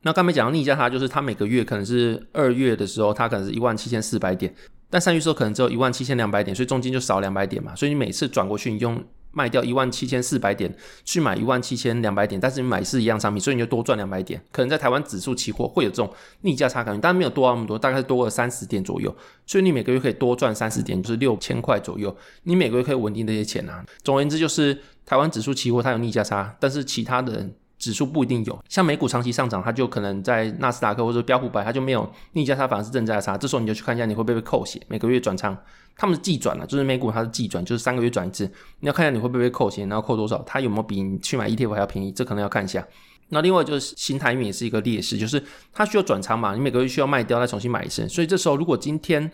[0.01, 4.51] 那刚才讲到逆价差，就是它每个月可能是二月的时候，它可能是一万七千四百点，
[4.89, 8.99] 但三月时候可能只有一万七千两百点，所以中间就少两百点嘛，所以你每次转过去，你用。
[9.31, 14.41] 卖掉一万七千四百点去买一万七千两百点，但是你买是一样商品，所以你就多赚两百点。
[14.51, 16.11] 可能在台湾指数期货会有这种
[16.41, 19.15] 逆价差感觉，但没有多那么多，大概是多个三十点左右。
[19.45, 22.15] 所以你每个月可以多赚三十点，就是六千块左右。
[22.43, 23.85] 你每个月可以稳定这些钱啊。
[24.03, 27.47] 总而言之，就是台湾指数期货它有逆价差，但是其他的
[27.79, 28.59] 指数不一定有。
[28.69, 33.35] 像美股长期上涨，它就可能在纳斯达克或者标普百，它就没有逆价差，反而是正价差。
[33.35, 35.57] 这时候你就去看一下你会不会被扣血，每个月转仓。
[35.95, 38.45] 他们是季转了，就是美股它是季转，就是三个月转一次。
[38.79, 42.85] 你要看一下你会不会被扣钱，然后扣多少，它有没有比你去买 ETF 还要便宜，这可能要看一下。
[43.29, 48.07] 那另外就是新台币也是一个劣势，就是它需要转仓嘛，你每个月需要卖掉再重新买一次。
[48.07, 49.29] 所以这时候如果今天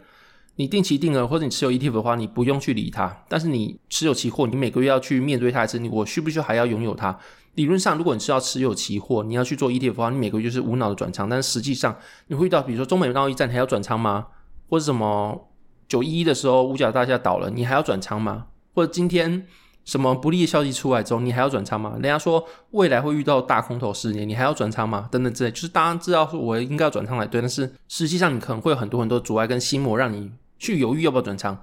[0.56, 3.16] 你定期定额或者你持有 ETF 的话，你不用去理它。
[3.30, 7.16] 但是你持有期货，你每个月要去面对它一次，你我需不需要还要拥有它？
[7.56, 11.28] 理论上，如果你是要持有期货，你要去做 ETF 的话，你每个月就是无脑的转仓。
[11.28, 14.28] 但是实际上你会遇到，比如说中美贸易战还要转仓吗？
[14.70, 15.50] 或者什么？
[15.88, 18.48] 九一一的时候，五角大厦倒了，你还要转仓吗？
[18.74, 19.46] 或者今天
[19.84, 21.92] 什么不利的消息出来之后，你还要转仓吗？
[21.94, 25.08] 人家说未来会遇到大空头十年，你还要转仓吗？
[25.12, 31.56] 等等之类，就是大家知道说我应该要转仓来对，但是实际上你可能会有很多很多阻碍跟心魔，让你去犹豫要不要转仓。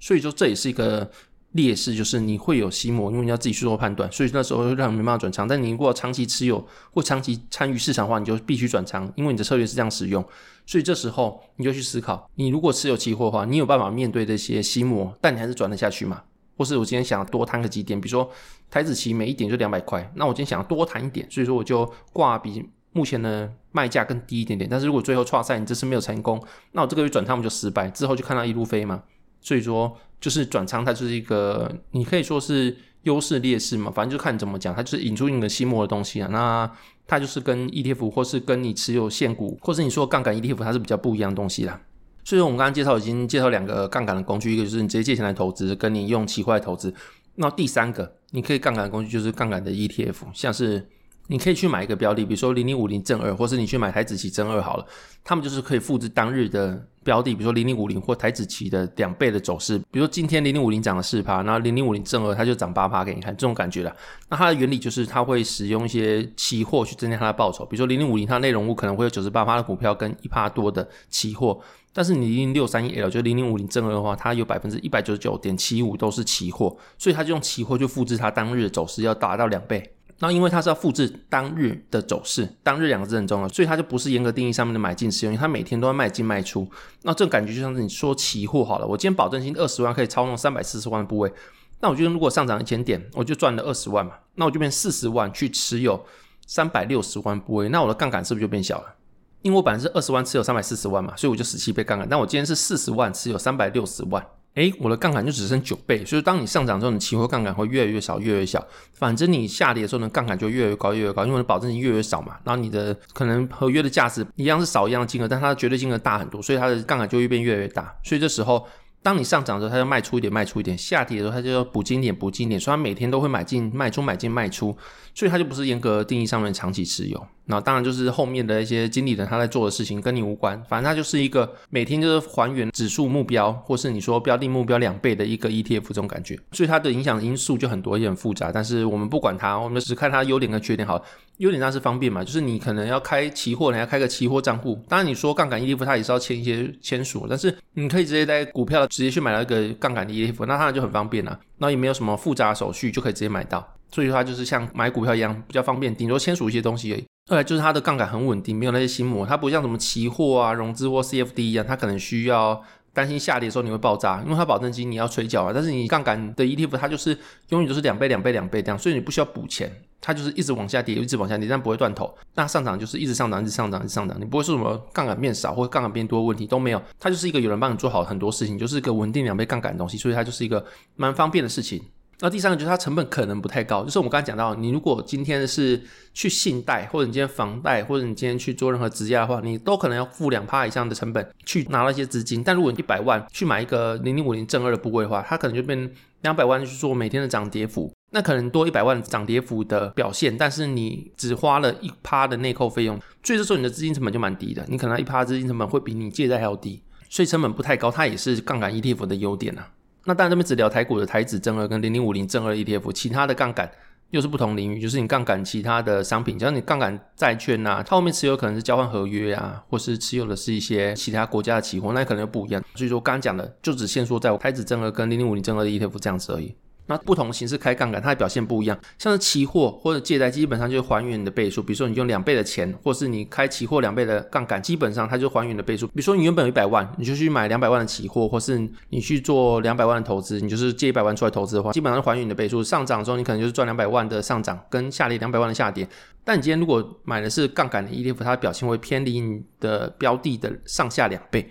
[0.00, 1.08] 所以说这也是一个
[1.52, 5.48] 劣势，就是你会有心魔，因为你要自己去做判断，所以那时候让你没办法转仓。
[5.48, 10.24] 但你如果长期持有或长期参与市场的话，你就必须转仓，因为你的策略是这样使用。
[10.64, 16.22] 所以这时候你就去思考，你如果持有期货的话，你有办法面对这些心魔，但你还是转得下去吗？
[16.56, 18.30] 或是我今天想多摊个几点，比如说
[18.70, 24.68] 台子期每一点就两百块，那我今天想要多摊一点，所以说我就挂比目前的卖价更低一点点。
[24.70, 26.40] 但是如果最后挫赛你这次没有成功，
[26.72, 29.02] 那我这个月转仓我就失败，之后就看到一路飞嘛。
[29.40, 36.28] 所以说就是转仓它就是一个你可以说是优势劣势嘛，反正就看你怎么讲，它就是引出一个心魔的东西啊。
[36.30, 36.70] 那
[37.06, 41.80] 它就是跟 ETF 或是跟你持有现股，或是你说杠杆 ETF，它是比较不一样的东西啦。
[42.24, 46.94] 所以说我们刚刚介绍已经介绍两个杠杆的工具，一个就是你直接借钱来投资，跟你用期货来投资。
[47.36, 50.88] 那第三个你可以杠杆的工具就是杠杆的 ETF，像是。
[51.30, 54.84] 你可以去买一个标的，比如说零零五零正二，或是你去买台指期正二好了，
[55.22, 59.78] 他们就是可以复制当日的标的，比如说零零五零或台指期的两倍的走势。
[59.92, 63.94] 比如说今天零零五零涨了四趴，然后零零五零正二它就涨八趴给你看，这种感觉啦。
[64.28, 71.60] 那它的原理就是它会使用一些期货去增加它的报酬，比如说零零五零它内容物可能会有九十八趴的股票跟一趴多的期货，
[71.92, 79.92] 但是你零零六三一 L 就零零五零正二的话，它有百分之一百九十九点七五都是期货，所以它就用期货去复制它当日的走势，要达到两倍。
[80.22, 86.68] 那因为它是要复制当日的走势，当日两个字很重要，所以它就不是严格定义上面的买进使用，它每天都要卖进卖出。
[87.02, 91.32] 那这种感觉就像是你说期货好了，我今天保证金二十万可以操纵三百四十万的部位，
[91.80, 96.04] 那我觉得如果上涨一千点，我就赚了二十万嘛，那我就变四十万去持有
[96.46, 98.94] 三百六十万部位，那我的杠杆是不是就变小了？
[99.40, 104.22] 因为我本来是二十万持有三百四十万嘛，所以我就十七倍杠杆，但我今天是四十万持有三百六十万。
[104.54, 108.64] 诶，我的杠杆就只剩九倍，所以当你上涨之后，你期货杠杆会越来越少，越来越小。
[108.92, 112.36] 反正你下跌的时候呢，杠杆就越来越高，越来越高，因为你保证金越来越少嘛。
[112.44, 117.94] 然后你的可能合约的价值一样是少一样的金额，但它的绝对金额大很多，所以它的杠杆就会变越来越大。
[118.02, 118.66] 所以这时候。
[119.02, 122.60] 当你上涨的时候，它就卖出一点，卖出一点；下跌的时候，它就要补进点，补进点。
[122.60, 124.76] 所以它每天都会买进、卖出、买进、卖出，
[125.14, 127.26] 所以它就不是严格定义上面长期持有。
[127.46, 136.38] 那当然就是后面的一些经理人他在做的事情跟你无关，反正它就是一个每天就是还原指数目标，或是你说标的目标两倍的一个 ETF 这种感觉。
[136.52, 138.52] 所以它的影响因素就很多，也很复杂。
[138.52, 140.86] 但是我们不管它，我们只看它优点跟缺点。
[140.86, 141.04] 好。
[141.38, 144.78] 优点那是方便嘛，就是你可能要开期货，你要开个期货账户。
[144.86, 151.40] 当然你说杠杆 ETF 它也是要签一些签署，但是你可以直接在股票直接去买到一个杠杆的 ETF，那当然就很方便了。
[151.56, 153.66] 那也没有什么复杂的手续，就可以直接买到。
[153.90, 157.04] 所以它就是像买股票一样比较方便，顶多签署一些东西而已。
[157.30, 162.62] 二来就是它的杠杆很稳定，没有那些心魔，它不像什么期货啊、融资或 CFD 一样，它可能需要。
[162.92, 165.52] 担心下跌的时候你会爆炸，因为它保证金你要催缴啊。
[165.54, 167.16] 但是你杠杆的 ETF 它就是
[167.50, 172.12] 永远都是两倍、两倍、两倍这样，所以你不需要补钱，它就是一直往下跌，一直往下跌，但不会断头。
[172.34, 176.82] 那上涨就是一直上涨、一直上涨、一直上涨，你不会说什么杠杆变少或杠杆变多的问题都没有。
[176.98, 181.80] 它就是一个有人帮你做好很多事情，就是一个稳定两倍杠杆的东西，所以它就是一个蛮方便的事情。
[182.22, 185.80] 那第三个就是它成本可能不太高，就是我们刚才讲到，你如果今天是
[186.12, 192.44] 去信贷，或者你今天房贷，或者你今天去做任何质押的话，你都可能要付两趴以上的成本去拿到一些资金。
[192.44, 209.66] 但如果你一百万去买一个零零五零正二的部位的话，它可能就变两百万去做每天的涨跌幅，那可能多一百万涨跌幅的表现，但是你只花了一趴的内扣费用，所以这时候你的资金成本就蛮低的，你可能一趴资金成本会比你借贷还要低，所以成本不太高，它也是杠杆 ETF 的优点啊。
[210.04, 213.70] 那当然，这边只聊台股的台指正二跟零零五零正二 ETF，其他的杠杆
[214.10, 222.62] 又是不同领域，就是你杠杆其他的商品，像你杠杆债券呐，它后面持有可能是交换合约啊，或是持有的是一些其他国家的期货，那可能又不一样。
[222.74, 226.54] 所以说，刚刚讲的就只限缩在台指正二跟零零五零正二的 ETF 这样子而已。
[226.90, 228.76] 那不同形式开杠杆，它的表现不一样。
[228.98, 231.62] 像是期货或者借贷，基本上就是还原你的倍数。
[231.62, 235.86] 比如说你用两倍的钱，或是你开期货两倍的杠杆，基本上它就还原的倍数。
[235.86, 242.60] 比如说你原本有一百万，你就去买两百万的期货，或是你去做两百万的投资，你就是借一百万出来投资的话，基本上还原你的倍数。
[242.60, 245.88] 上涨的时候你可能就是赚两百万的上涨，跟下跌两百万的下跌。
[246.24, 251.48] 但你今天如果买的是杠杆的 ETF，它的表现会偏离你的标的的上下两倍。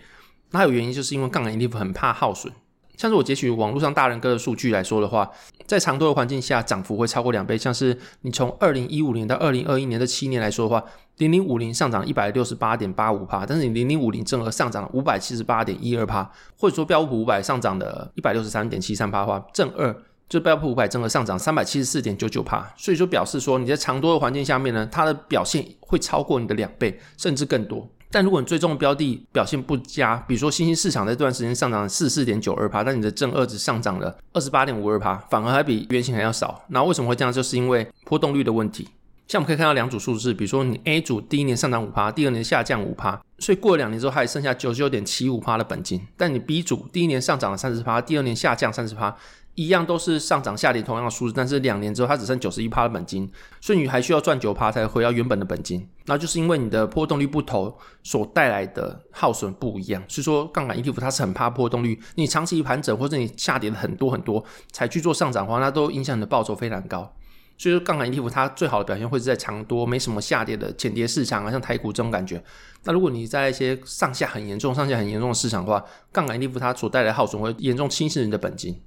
[0.52, 2.52] 那有原因就是因为杠杆 ETF 很怕耗损。
[3.00, 5.32] 像是我截取网络上大人哥的数据来说的话，
[5.66, 7.58] 在长多的环境下，涨幅会超过两倍。
[7.58, 10.84] 像是你从二零一五年到二零二一年这七年来说的话，
[11.16, 19.96] 零零五零上涨一百六十八点八五帕，但是你零零五零正额上涨了五百七十八点一二帕，或者说标普五百上涨的一百六十三点七三帕的话，正二
[20.28, 27.90] 就标普五百正二上涨三百七十四点九九帕，所以说表示说你在长多的环境下面呢，它的表现会超过你的两倍，甚至更多。
[28.12, 36.64] 但如果你最终的标的表现不佳，比如说新兴市场在这段时间上涨了四四点九二趴，但你的正二只上涨了二十八点五二趴，反而还比原型还要少。
[36.70, 37.32] 那为什么会这样？
[37.32, 38.88] 就是因为波动率的问题。
[39.28, 46.02] 像我们可以看到两组数字，比如说你 A 组第一年上涨五趴，第二年下降五趴，所以过了两年之后还剩下九十九点七五趴的本金。
[46.18, 49.16] 但你 B 组第一年上涨了三十趴，第二年下降三十趴。
[49.56, 55.86] 一样都是上涨下跌同样的数字，但是两年之后它只剩九十一趴的本金，所以你还需要赚九趴才回到原本的本金。
[56.06, 60.02] 那就是因为你的波动率不同所带来的耗损不一样。
[60.08, 67.14] 所以说杠杆 ETF 它是很怕波动率，你长期盘整或者你下跌了很多很多才去做上涨的话，那都影响你的报酬非常高。
[67.58, 72.42] 所以说杠杆 ETF 它最好的表现会是在长多没什么下跌的浅跌市场啊，像台股这种感觉。
[72.86, 75.84] 那如果你在一些上下很严重、上下很严重的市场的话，
[76.14, 78.82] 杠杆 ETF 它所带来耗损会严重侵蚀你的本金。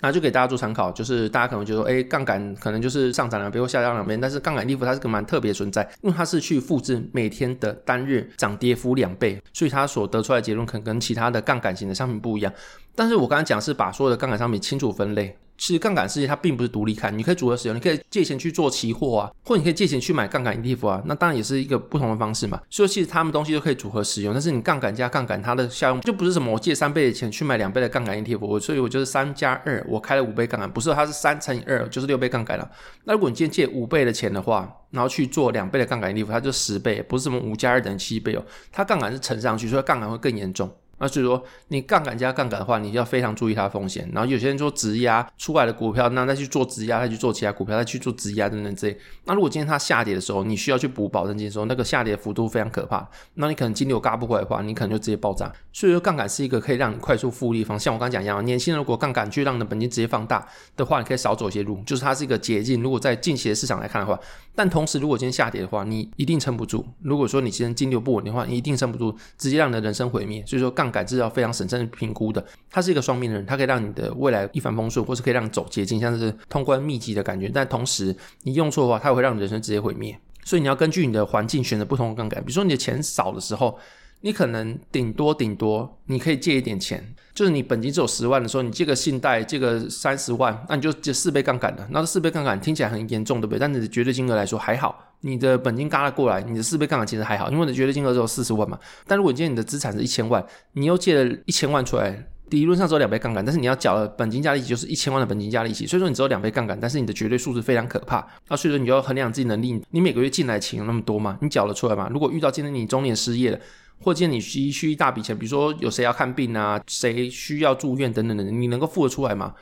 [0.00, 12.52] 那就给大家做参考，就是大家可能觉得哎，杠杆可能就是上涨两倍或下降两边，但是杠杆利幅它是个蛮特别的存在，因为它是去复制每天的单日涨跌幅两倍，所以它所得出来的结论可能跟其他的杠杆型的商品不一样。
[12.94, 22.60] 但是我刚才讲是把所有的杠杆商品清楚分类，其实杠杆世界它并不是独立看，你可以组合使用，你可以借钱去做期货啊，或者你可以借钱去买杠杆 ETF 啊，那当然也是一个不同的方式嘛。
[22.68, 32.70] 所以其实他们东西都可以组合使用，但是你杠杆加杠杆，它的效用就不是什么我借三倍的钱去买两倍的杠杆 ETF，我所以我就是三加二，我开了五倍杠杆，不是，它是三乘以二就是六倍杠杆了。
[33.04, 40.70] 那如果你今天借五倍的钱的话，然后去做两倍的杠杆 ETF，它就十倍，不是什么五加二等于七倍哦，它杠杆是乘上去，所以杠杆会更严重。
[40.98, 44.08] 那所以说，你杠杆加杠杆的话，你要非常注意它的风险。
[44.14, 48.98] 然后有些人说质押出来的股票，那再去做质押，再去做其他股票，再去做质押等等之类。
[49.24, 53.06] 那如果今天它下跌的时候，你需要去补保证金的时候，那个下跌幅度非常可怕。
[53.34, 55.52] 那你可能金流嘎不回来的话，你可能就直接爆炸。
[55.72, 57.78] 所以说，杠杆是一个可以让你快速复利方。
[57.78, 62.82] 像我刚刚讲一样，年轻人如果杠杆去让你的本金直接放大的话，你可以少走一些路，就是它是一个捷径。
[62.82, 64.18] 如果在近期的市场来看的话，
[64.54, 66.86] 但同时如果今天下跌的话，你一定撑不住。
[67.02, 70.42] 如果说你今天金流不稳的话，你一定撑不住，直接让你的人生毁灭。
[70.46, 71.66] 所以说，杠杆是要非常审。
[71.66, 77.50] 慎评估的，他是一个双面人，他可以让你的未来一帆风顺，或是可以让你走捷径，像是通关秘籍的感觉。
[77.52, 78.14] 但同时，
[78.44, 80.16] 你用错的话，它会让你人生直接毁灭。
[80.44, 82.40] 所以你要根据你的环境选择不同的杠杆。
[82.44, 83.76] 比如说你的钱少的时候，
[84.20, 91.86] 你可能顶多顶多你可以借一点钱，就是你本金只有十万的时候，你借个信贷借个三十万，那你就借四倍杠杆了。
[91.90, 93.58] 那这四倍杠杆听起来很严重，对不对？
[93.58, 95.02] 但你的绝对金额来说还好。
[95.20, 98.78] 你的本金嘎了过来，你的四倍杠杆其实还好，因为你的绝对金额只有四十万嘛。
[99.06, 108.24] 但如果你今天你的资产是一千万，你又借了一千万出来，理论上只有两倍杠杆，但是你要缴的本金加利息就是一千万的本金加利息，所以说你只有两倍杠杆，但是你的绝对数字非常可怕。
[108.48, 111.38] 那所以说你要衡量自己能力，你每个月进来钱有那么多吗？
[111.40, 112.08] 你缴得出来吗？
[112.12, 113.58] 如果遇到今天你中年失业了，
[114.00, 119.54] 或者你急需一大笔钱，比如说有谁要看病啊，谁需要住院等等等，你能够付得出来吗？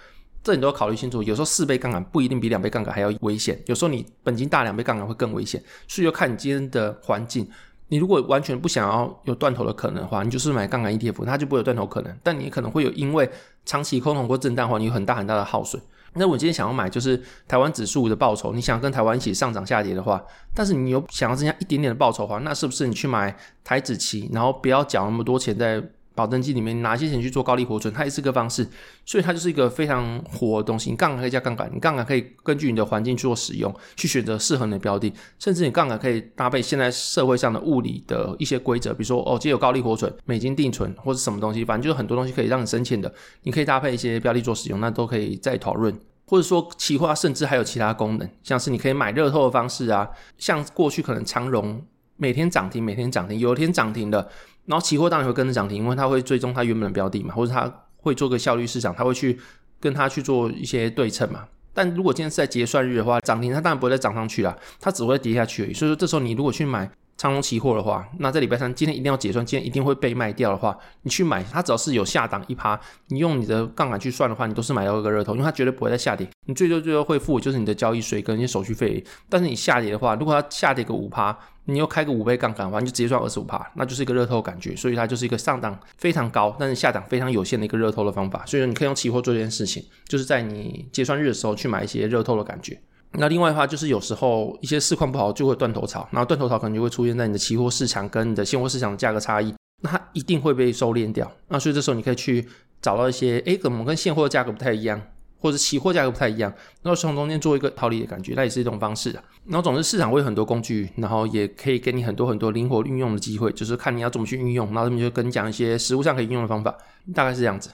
[0.43, 7.49] 这你都要考虑清楚，有时候四倍杠杆不一定比两倍杠杆还要危险，有时候你本金大两倍杠杆会更危险，所以要看你今天的环境。
[7.89, 12.14] 你如果完全不想要有断头的可能的话，你就是买杠杆 ETF，它就不会有断头可能。
[12.22, 13.28] 但你可能会有因为
[13.64, 15.80] 长期空头或震荡的话，你有很大很大的耗损。
[16.14, 20.22] 那我今天想要买就是台湾指数的报酬，你想跟台湾一起上涨下跌的话，
[20.54, 25.82] 但是你又想要增加一点点的报酬的话，那是不是你去买台指期，然后不要缴那么多钱在
[26.14, 28.66] 保证金里面拿些钱去做高利活存，它也是个方式，
[29.04, 30.90] 所以它就是一个非常活的东西。
[30.90, 43.12] 你杠杆可以加杠杆，你杠杆可以根据你的环境去做使用，去选择适合你的标的，甚至你杠杆可以搭配现在社会上的物理的一些规则，比如说哦，今天有高利活存、美金定存或者什么东西，反正就是很多东西可以让你生钱的，
[43.42, 45.92] 你可以搭配一些标的做使用，那都可以再讨论。
[46.26, 50.08] 或者说期货甚至还有其他功能，像是你可以买热透的方式啊，
[50.38, 51.84] 像过去可能长荣
[52.16, 54.26] 每天涨停，每天涨停，有一天涨停的。
[54.66, 59.38] 然后期货当然会跟着涨停，因为它会追踪它原本的标的嘛，或者它会做个效率市场，它会去
[59.78, 61.44] 跟它去做一些对称嘛。
[61.72, 65.74] 但如果今天是在结算日的话，涨停它当然不会再涨上去了，它只会跌下去。
[65.74, 79.04] 所以说这时候你如果去买长荣期货的话，那在礼拜三今天一定要结算，今天一定会被卖掉的话，你去买它只要是有下档一趴，你用你的杠杆去算的话，你都是买到一个热头，因为它绝对不会再下跌，你最多最多会付就是你的交易税跟一些手续费。
[79.28, 81.36] 但是你下跌的话，如果它下跌个五趴。
[81.66, 88.44] 你又开个五倍杠杆反正，就直接赚二十五趴，那就是一个热透的感觉，所以它就是一个上档非常高，但是下档非常有限的一个热透的方法。
[88.46, 92.78] 所以说你可以用期货做这件事情，就是在你结算日的时候去买一些热透的感觉。
[93.12, 101.30] 那另外的话，就是有时候一些市况不好就会断头潮，然后断头潮可能就会出现在你的期货市场跟你的现货市场的价格差异，那它一定会被收敛掉。
[101.48, 102.46] 那所以这时候你可以去
[102.82, 105.00] 找到一些，诶，怎么跟现货的价格不太一样？
[105.45, 109.22] 或者期货价格不太一样，然后从中间做一个套利的感觉，那也是一种方式啊。
[109.45, 114.68] 然后总之市场会有很多工具，然后也可以给你很多很多灵活运用的机会，就是看你要怎么去运用。
[114.68, 116.74] 然后他们就跟你讲一些实物上可以运用的方法，
[117.14, 117.68] 大概是这样子。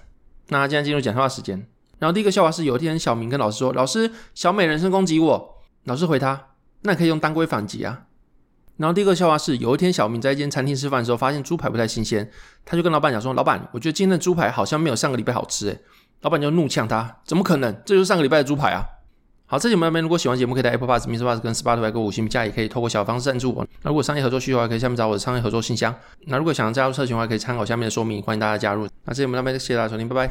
[0.49, 1.64] 那现在进入讲笑话时间。
[2.01, 5.55] 然后第一个笑话是有一天小明跟老师说：“老师，小美人身攻击我。”
[5.87, 6.49] 老师回他
[6.83, 8.07] ：“那可以用当归反击啊。”
[8.79, 12.29] 然后第二个笑话是有一天小明在一间餐厅吃饭的时候，发现猪排不太新鲜，
[12.64, 15.79] 他就跟老板讲说：“老板，我觉得今天的猪排好像没有上个礼拜好吃。”诶
[16.23, 17.75] 老板就怒呛他：“怎么可能？
[17.85, 18.83] 这就是上个礼拜的猪排啊！”
[19.47, 21.25] 好，这节目那边如果喜欢节目，可以在 Apple Pass、Mr.
[21.25, 23.66] Pass 跟 Spotify 给五星评价，也可以透过小方式赞助我。
[23.83, 25.93] 那如果商业合作需求的话，可以下面找我的商业合作信箱。
[26.27, 28.87] 那如果想要加入社群的话，可以参考下面的说明，欢迎大家加入。
[29.05, 30.29] 那这节目那边谢谢大家收听，拜拜。